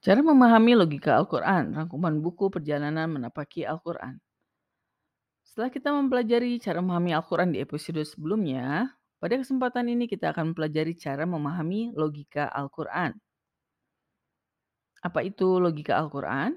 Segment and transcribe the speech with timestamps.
[0.00, 4.16] Cara memahami logika Al-Quran, rangkuman buku perjalanan menapaki Al-Quran.
[5.44, 10.96] Setelah kita mempelajari cara memahami Al-Quran di episode sebelumnya, pada kesempatan ini kita akan mempelajari
[10.96, 13.12] cara memahami logika Al-Quran.
[15.04, 16.56] Apa itu logika Al-Quran?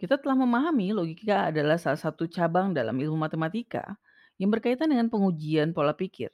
[0.00, 4.00] Kita telah memahami logika adalah salah satu cabang dalam ilmu matematika
[4.40, 6.32] yang berkaitan dengan pengujian pola pikir.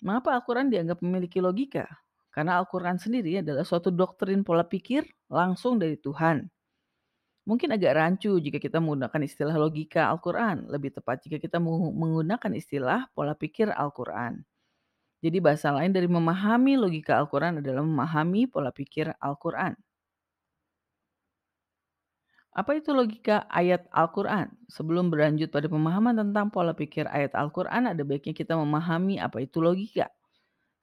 [0.00, 2.03] Mengapa Al-Quran dianggap memiliki logika?
[2.34, 6.42] Karena Al-Quran sendiri adalah suatu doktrin pola pikir langsung dari Tuhan.
[7.46, 13.06] Mungkin agak rancu jika kita menggunakan istilah logika Al-Quran, lebih tepat jika kita menggunakan istilah
[13.14, 14.42] pola pikir Al-Quran.
[15.22, 19.78] Jadi bahasa lain dari memahami logika Al-Quran adalah memahami pola pikir Al-Quran.
[22.54, 24.50] Apa itu logika ayat Al-Quran?
[24.66, 29.58] Sebelum berlanjut pada pemahaman tentang pola pikir ayat Al-Quran, ada baiknya kita memahami apa itu
[29.62, 30.10] logika.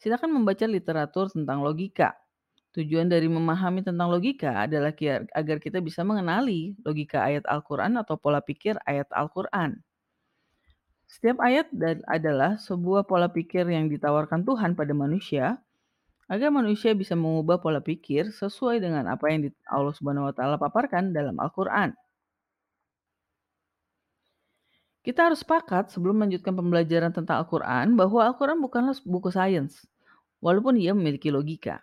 [0.01, 2.17] Silakan membaca literatur tentang logika.
[2.73, 4.89] Tujuan dari memahami tentang logika adalah
[5.37, 9.77] agar kita bisa mengenali logika ayat Al-Quran atau pola pikir ayat Al-Quran.
[11.05, 11.69] Setiap ayat
[12.09, 15.61] adalah sebuah pola pikir yang ditawarkan Tuhan pada manusia
[16.31, 21.11] agar manusia bisa mengubah pola pikir sesuai dengan apa yang Allah Subhanahu wa taala paparkan
[21.11, 21.91] dalam Al-Qur'an.
[25.03, 29.83] Kita harus sepakat sebelum melanjutkan pembelajaran tentang Al-Qur'an bahwa Al-Qur'an bukanlah buku sains,
[30.41, 31.79] walaupun ia memiliki logika.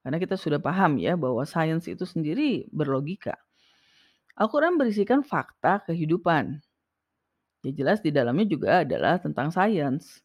[0.00, 3.36] Karena kita sudah paham ya bahwa sains itu sendiri berlogika.
[4.38, 6.62] Al-Qur'an berisikan fakta kehidupan.
[7.66, 10.22] Ya jelas di dalamnya juga adalah tentang sains.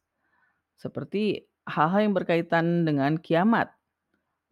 [0.78, 3.74] Seperti hal-hal yang berkaitan dengan kiamat.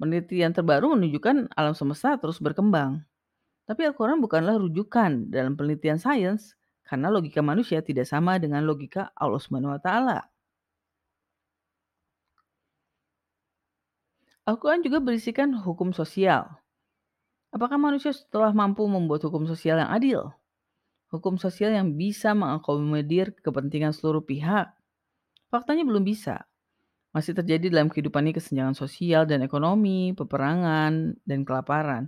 [0.01, 3.05] Penelitian terbaru menunjukkan alam semesta terus berkembang.
[3.69, 9.37] Tapi Al-Quran bukanlah rujukan dalam penelitian sains, karena logika manusia tidak sama dengan logika Allah
[9.37, 10.19] Subhanahu wa taala.
[14.41, 16.49] Al-Quran juga berisikan hukum sosial.
[17.53, 20.33] Apakah manusia telah mampu membuat hukum sosial yang adil?
[21.13, 24.71] Hukum sosial yang bisa mengakomodir kepentingan seluruh pihak?
[25.51, 26.47] Faktanya belum bisa.
[27.11, 32.07] Masih terjadi dalam kehidupan ini kesenjangan sosial dan ekonomi, peperangan, dan kelaparan.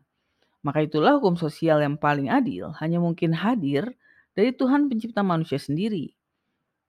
[0.64, 3.92] Maka itulah hukum sosial yang paling adil hanya mungkin hadir
[4.32, 6.16] dari Tuhan pencipta manusia sendiri.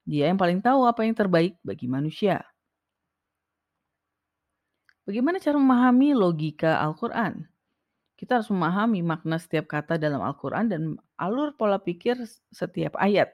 [0.07, 2.54] Dia yang paling tahu apa yang terbaik bagi manusia.
[5.05, 7.45] Bagaimana cara memahami logika Al-Quran?
[8.17, 10.83] Kita harus memahami makna setiap kata dalam Al-Quran dan
[11.21, 12.17] alur pola pikir
[12.49, 13.29] setiap ayat.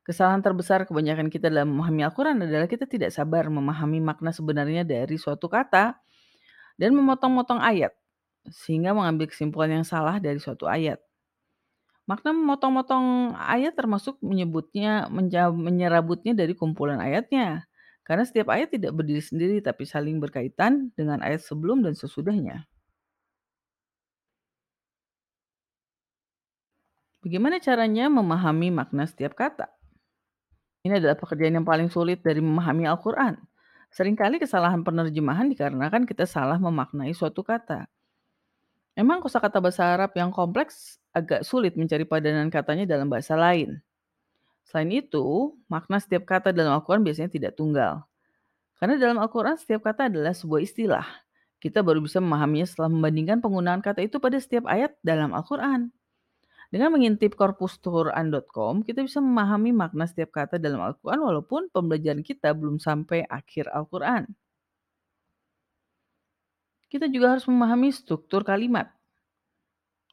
[0.00, 5.20] Kesalahan terbesar kebanyakan kita dalam memahami Al-Quran adalah kita tidak sabar memahami makna sebenarnya dari
[5.20, 5.92] suatu kata
[6.80, 7.92] dan memotong-motong ayat,
[8.48, 10.96] sehingga mengambil kesimpulan yang salah dari suatu ayat.
[12.08, 15.12] Makna memotong-motong ayat termasuk menyebutnya,
[15.52, 17.67] menyerabutnya dari kumpulan ayatnya.
[18.08, 22.64] Karena setiap ayat tidak berdiri sendiri tapi saling berkaitan dengan ayat sebelum dan sesudahnya.
[27.20, 29.68] Bagaimana caranya memahami makna setiap kata?
[30.88, 33.36] Ini adalah pekerjaan yang paling sulit dari memahami Al-Quran.
[33.92, 37.84] Seringkali kesalahan penerjemahan dikarenakan kita salah memaknai suatu kata.
[38.96, 43.76] Memang kosakata bahasa Arab yang kompleks agak sulit mencari padanan katanya dalam bahasa lain.
[44.68, 48.04] Selain itu, makna setiap kata dalam Al-Quran biasanya tidak tunggal.
[48.76, 51.06] Karena dalam Al-Quran setiap kata adalah sebuah istilah.
[51.56, 55.88] Kita baru bisa memahaminya setelah membandingkan penggunaan kata itu pada setiap ayat dalam Al-Quran.
[56.68, 62.76] Dengan mengintip korpusturan.com, kita bisa memahami makna setiap kata dalam Al-Quran walaupun pembelajaran kita belum
[62.76, 64.28] sampai akhir Al-Quran.
[66.92, 68.92] Kita juga harus memahami struktur kalimat.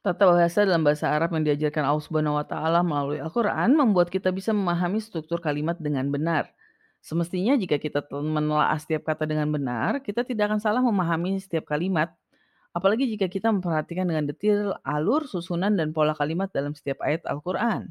[0.06, 4.30] Tata bahasa dalam bahasa Arab yang diajarkan Allah Subhanahu wa taala melalui Al-Qur'an membuat kita
[4.30, 6.54] bisa memahami struktur kalimat dengan benar.
[7.02, 12.14] Semestinya jika kita menelaah setiap kata dengan benar, kita tidak akan salah memahami setiap kalimat
[12.76, 17.88] Apalagi jika kita memperhatikan dengan detail alur, susunan, dan pola kalimat dalam setiap ayat Al-Quran.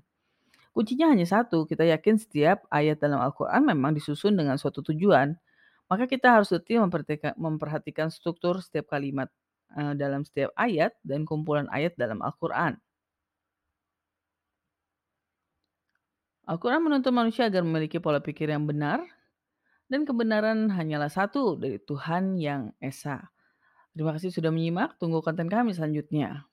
[0.76, 5.32] Kuncinya hanya satu, kita yakin setiap ayat dalam Al-Quran memang disusun dengan suatu tujuan.
[5.88, 6.84] Maka kita harus detail
[7.40, 9.32] memperhatikan struktur setiap kalimat
[9.74, 12.78] dalam setiap ayat dan kumpulan ayat dalam Al-Quran.
[16.44, 19.00] Al-Quran menuntut manusia agar memiliki pola pikir yang benar,
[19.88, 23.32] dan kebenaran hanyalah satu dari Tuhan yang Esa.
[23.96, 26.44] Terima kasih sudah menyimak, tunggu konten kami selanjutnya.